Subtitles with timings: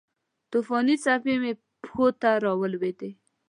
[0.51, 1.51] توپانې څپې مې
[1.83, 3.11] پښو ته راولویدې